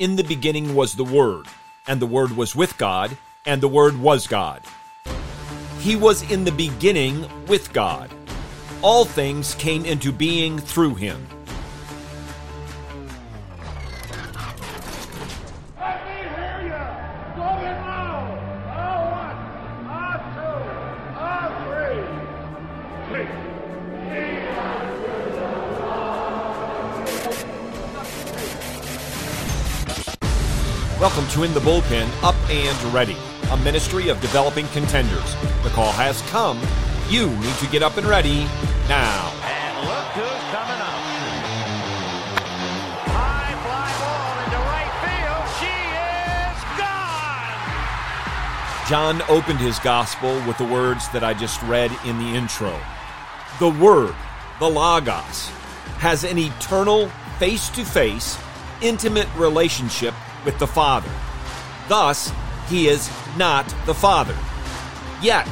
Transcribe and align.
In 0.00 0.16
the 0.16 0.24
beginning 0.24 0.74
was 0.74 0.94
the 0.94 1.04
Word, 1.04 1.44
and 1.86 2.00
the 2.00 2.06
Word 2.06 2.34
was 2.34 2.56
with 2.56 2.78
God, 2.78 3.18
and 3.44 3.60
the 3.60 3.68
Word 3.68 4.00
was 4.00 4.26
God. 4.26 4.62
He 5.80 5.94
was 5.94 6.22
in 6.30 6.44
the 6.44 6.52
beginning 6.52 7.28
with 7.48 7.70
God. 7.74 8.10
All 8.80 9.04
things 9.04 9.54
came 9.56 9.84
into 9.84 10.10
being 10.10 10.58
through 10.58 10.94
him. 10.94 11.26
Welcome 31.00 31.26
to 31.28 31.44
In 31.44 31.54
the 31.54 31.60
Bullpen, 31.60 32.10
Up 32.22 32.36
and 32.50 32.76
Ready, 32.92 33.16
a 33.50 33.56
ministry 33.56 34.10
of 34.10 34.20
developing 34.20 34.66
contenders. 34.68 35.34
The 35.62 35.70
call 35.70 35.92
has 35.92 36.20
come. 36.28 36.60
You 37.08 37.30
need 37.38 37.54
to 37.54 37.66
get 37.68 37.82
up 37.82 37.96
and 37.96 38.06
ready 38.06 38.44
now. 38.86 39.32
And 39.42 39.88
look 39.88 40.04
who's 40.12 40.44
coming 40.52 40.76
up. 40.76 41.00
High 43.16 43.56
fly 43.64 43.88
ball 43.96 44.44
into 44.44 44.60
right 44.68 44.92
field. 45.00 45.48
She 45.56 45.72
is 46.44 46.60
gone. 48.76 48.90
John 48.90 49.22
opened 49.34 49.60
his 49.60 49.78
gospel 49.78 50.34
with 50.46 50.58
the 50.58 50.66
words 50.66 51.08
that 51.14 51.24
I 51.24 51.32
just 51.32 51.62
read 51.62 51.90
in 52.04 52.18
the 52.18 52.36
intro. 52.36 52.78
The 53.58 53.70
Word, 53.70 54.14
the 54.58 54.68
Logos, 54.68 55.48
has 55.96 56.24
an 56.24 56.36
eternal, 56.36 57.08
face 57.38 57.70
to 57.70 57.86
face, 57.86 58.36
intimate 58.82 59.28
relationship 59.34 60.12
with 60.44 60.58
the 60.58 60.66
Father. 60.66 61.10
Thus, 61.88 62.32
he 62.68 62.88
is 62.88 63.10
not 63.36 63.66
the 63.86 63.94
Father. 63.94 64.36
Yet, 65.22 65.48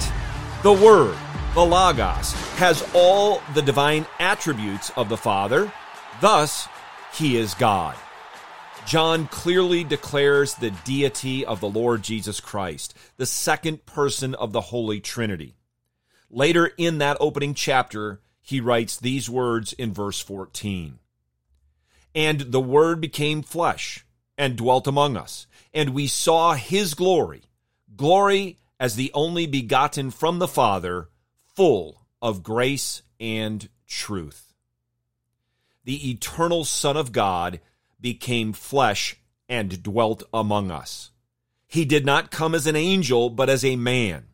the 0.63 0.73
Word, 0.73 1.17
the 1.55 1.65
Logos, 1.65 2.33
has 2.57 2.89
all 2.95 3.43
the 3.55 3.63
divine 3.63 4.07
attributes 4.19 4.91
of 4.91 5.09
the 5.09 5.17
Father. 5.17 5.73
Thus, 6.21 6.69
he 7.13 7.37
is 7.37 7.55
God. 7.55 7.97
John 8.87 9.27
clearly 9.27 9.85
declares 9.85 10.55
the 10.55 10.71
deity 10.71 11.45
of 11.45 11.61
the 11.61 11.69
Lord 11.69 12.03
Jesus 12.03 12.41
Christ, 12.41 12.95
the 13.19 13.27
second 13.27 13.85
person 13.85 14.35
of 14.35 14.53
the 14.53 14.63
Holy 14.63 15.01
Trinity. 15.01 15.57
Later 16.31 16.73
in 16.79 16.99
that 16.99 17.19
opening 17.21 17.53
chapter, 17.53 18.21
he 18.41 18.61
writes 18.61 18.97
these 18.97 19.29
words 19.29 19.75
in 19.75 19.93
verse 19.93 20.21
14 20.21 20.99
And 22.15 22.41
the 22.41 22.61
Word 22.61 23.01
became 23.01 23.43
flesh 23.43 24.07
and 24.39 24.57
dwelt 24.57 24.87
among 24.87 25.17
us, 25.17 25.47
and 25.75 25.91
we 25.91 26.07
saw 26.07 26.55
his 26.55 26.95
glory, 26.95 27.43
glory 27.97 28.59
as 28.81 28.95
the 28.95 29.11
only 29.13 29.47
begotten 29.47 30.11
from 30.11 30.39
the 30.39 30.49
Father, 30.49 31.09
full 31.55 32.07
of 32.23 32.45
grace 32.45 33.03
and 33.19 33.69
truth. 33.87 34.55
The 35.85 36.11
eternal 36.11 36.65
Son 36.65 36.97
of 36.97 37.13
God 37.13 37.61
became 38.01 38.53
flesh 38.53 39.17
and 39.49 39.83
dwelt 39.83 40.23
among 40.33 40.71
us. 40.71 41.11
He 41.67 41.85
did 41.85 42.07
not 42.07 42.31
come 42.31 42.55
as 42.55 42.67
an 42.67 42.77
angel, 42.77 43.31
but 43.31 43.51
as 43.51 43.65
a 43.65 43.77
man. 43.77 44.29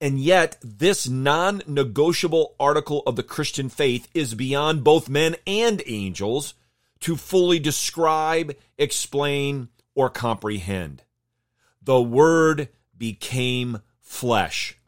And 0.00 0.18
yet, 0.18 0.58
this 0.62 1.08
non 1.08 1.62
negotiable 1.66 2.54
article 2.58 3.02
of 3.06 3.16
the 3.16 3.22
Christian 3.22 3.68
faith 3.68 4.08
is 4.14 4.34
beyond 4.34 4.84
both 4.84 5.08
men 5.08 5.36
and 5.46 5.80
angels 5.86 6.54
to 7.02 7.16
fully 7.16 7.58
describe, 7.58 8.56
explain, 8.78 9.68
or 9.94 10.08
comprehend. 10.10 11.02
The 11.82 12.00
Word 12.00 12.68
became 12.96 13.82
flesh. 14.00 14.78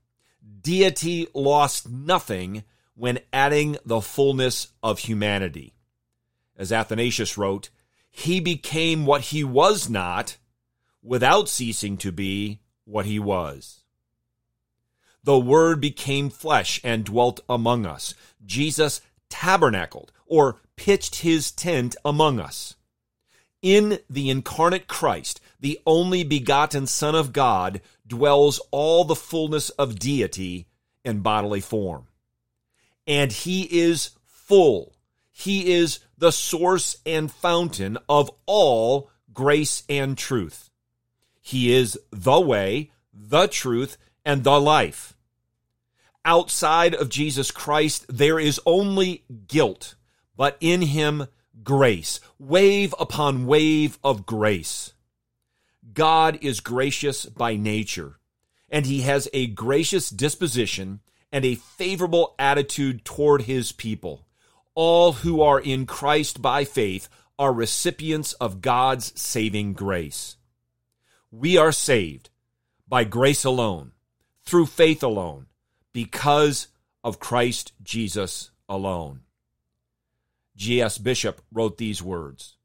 Deity 0.60 1.26
lost 1.34 1.88
nothing 1.88 2.64
when 2.94 3.18
adding 3.32 3.76
the 3.84 4.00
fullness 4.00 4.68
of 4.82 5.00
humanity. 5.00 5.74
As 6.56 6.72
Athanasius 6.72 7.36
wrote, 7.36 7.70
he 8.10 8.38
became 8.38 9.06
what 9.06 9.22
he 9.22 9.42
was 9.42 9.90
not 9.90 10.36
without 11.02 11.48
ceasing 11.48 11.96
to 11.98 12.12
be 12.12 12.60
what 12.84 13.06
he 13.06 13.18
was. 13.18 13.80
The 15.24 15.38
Word 15.38 15.80
became 15.80 16.30
flesh 16.30 16.80
and 16.84 17.04
dwelt 17.04 17.40
among 17.48 17.86
us. 17.86 18.14
Jesus 18.46 19.00
tabernacled 19.28 20.12
or 20.26 20.60
pitched 20.76 21.16
his 21.16 21.50
tent 21.50 21.96
among 22.04 22.40
us. 22.40 22.74
In 23.62 23.98
the 24.10 24.28
incarnate 24.28 24.86
Christ, 24.86 25.40
the 25.60 25.80
only 25.86 26.22
begotten 26.24 26.86
Son 26.86 27.14
of 27.14 27.32
God, 27.32 27.80
dwells 28.06 28.60
all 28.70 29.04
the 29.04 29.14
fullness 29.14 29.70
of 29.70 29.98
deity 29.98 30.66
in 31.04 31.20
bodily 31.20 31.60
form. 31.60 32.06
And 33.06 33.32
he 33.32 33.62
is 33.62 34.10
full. 34.26 34.94
He 35.30 35.72
is 35.72 36.00
the 36.18 36.32
source 36.32 36.98
and 37.06 37.30
fountain 37.32 37.98
of 38.08 38.30
all 38.46 39.10
grace 39.32 39.82
and 39.88 40.16
truth. 40.16 40.70
He 41.40 41.72
is 41.72 41.98
the 42.10 42.40
way, 42.40 42.90
the 43.12 43.46
truth, 43.46 43.96
and 44.24 44.44
the 44.44 44.60
life. 44.60 45.14
Outside 46.24 46.94
of 46.94 47.10
Jesus 47.10 47.50
Christ, 47.50 48.06
there 48.08 48.38
is 48.38 48.60
only 48.64 49.24
guilt, 49.46 49.94
but 50.36 50.56
in 50.60 50.82
him, 50.82 51.26
grace, 51.62 52.20
wave 52.38 52.94
upon 52.98 53.46
wave 53.46 53.98
of 54.02 54.24
grace. 54.24 54.94
God 55.92 56.38
is 56.40 56.60
gracious 56.60 57.26
by 57.26 57.56
nature, 57.56 58.18
and 58.70 58.86
he 58.86 59.02
has 59.02 59.28
a 59.32 59.48
gracious 59.48 60.08
disposition 60.08 61.00
and 61.30 61.44
a 61.44 61.56
favorable 61.56 62.34
attitude 62.38 63.04
toward 63.04 63.42
his 63.42 63.72
people. 63.72 64.26
All 64.74 65.12
who 65.12 65.42
are 65.42 65.60
in 65.60 65.84
Christ 65.84 66.40
by 66.40 66.64
faith 66.64 67.08
are 67.38 67.52
recipients 67.52 68.32
of 68.34 68.60
God's 68.60 69.12
saving 69.20 69.74
grace. 69.74 70.36
We 71.30 71.56
are 71.56 71.72
saved 71.72 72.30
by 72.88 73.04
grace 73.04 73.44
alone, 73.44 73.92
through 74.44 74.66
faith 74.66 75.02
alone, 75.02 75.46
because 75.94 76.68
of 77.02 77.18
Christ 77.18 77.72
Jesus 77.82 78.50
alone. 78.68 79.20
G.S. 80.56 80.98
Bishop 80.98 81.40
wrote 81.50 81.78
these 81.78 82.02
words 82.02 82.56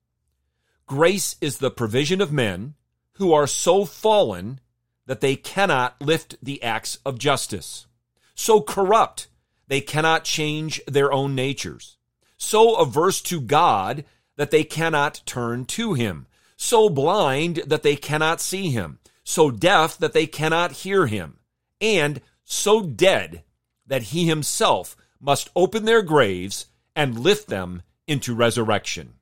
Grace 0.86 1.38
is 1.40 1.60
the 1.60 1.72
provision 1.72 2.20
of 2.20 2.34
men 2.34 2.74
who 3.14 3.32
are 3.32 3.48
so 3.48 3.86
fallen 3.86 4.60
that 5.06 5.22
they 5.22 5.36
cannot 5.36 6.00
lift 6.02 6.36
the 6.42 6.62
axe 6.62 7.00
of 7.06 7.18
justice, 7.18 7.88
so 8.36 8.62
corrupt 8.62 9.28
they 9.68 9.82
cannot 9.82 10.24
change 10.24 10.82
their 10.88 11.12
own 11.12 11.36
natures, 11.36 11.98
so 12.38 12.76
averse 12.76 13.22
to 13.22 13.40
God 13.40 14.04
that 14.36 14.52
they 14.52 14.64
cannot 14.64 15.22
turn 15.26 15.66
to 15.66 15.94
Him, 15.94 16.28
so 16.56 16.90
blind 16.90 17.58
that 17.68 17.84
they 17.84 17.96
cannot 17.96 18.42
see 18.42 18.72
Him, 18.72 19.00
so 19.24 19.52
deaf 19.52 19.98
that 19.98 20.14
they 20.14 20.26
cannot 20.26 20.72
hear 20.72 21.08
Him, 21.08 21.40
and 21.82 22.22
so 22.50 22.82
dead 22.82 23.44
that 23.86 24.04
He 24.04 24.28
Himself 24.28 24.98
must 25.20 25.50
open 25.56 25.86
their 25.86 26.02
graves 26.02 26.66
and 26.96 27.20
lift 27.20 27.48
them 27.48 27.84
into 28.08 28.34
resurrection. 28.34 29.14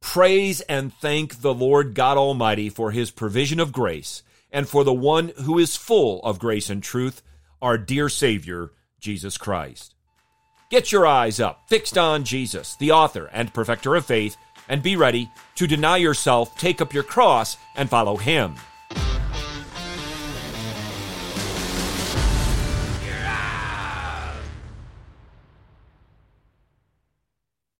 Praise 0.00 0.62
and 0.62 0.92
thank 0.94 1.42
the 1.42 1.54
Lord 1.54 1.94
God 1.94 2.16
Almighty 2.16 2.70
for 2.70 2.90
his 2.90 3.10
provision 3.10 3.60
of 3.60 3.72
grace 3.72 4.22
and 4.50 4.68
for 4.68 4.82
the 4.82 4.92
one 4.92 5.32
who 5.44 5.58
is 5.58 5.76
full 5.76 6.20
of 6.22 6.38
grace 6.38 6.70
and 6.70 6.82
truth, 6.82 7.22
our 7.62 7.78
dear 7.78 8.08
Savior, 8.08 8.72
Jesus 8.98 9.36
Christ. 9.36 9.94
Get 10.70 10.90
your 10.90 11.06
eyes 11.06 11.38
up, 11.38 11.68
fixed 11.68 11.98
on 11.98 12.24
Jesus, 12.24 12.76
the 12.76 12.92
author 12.92 13.28
and 13.32 13.54
perfecter 13.54 13.94
of 13.94 14.06
faith, 14.06 14.36
and 14.68 14.82
be 14.82 14.96
ready 14.96 15.30
to 15.56 15.66
deny 15.66 15.98
yourself, 15.98 16.56
take 16.56 16.80
up 16.80 16.94
your 16.94 17.02
cross, 17.02 17.56
and 17.76 17.90
follow 17.90 18.16
him. 18.16 18.54